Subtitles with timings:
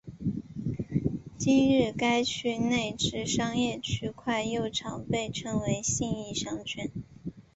[1.37, 6.89] 今日该区内之商业区块又常被称为信义商圈。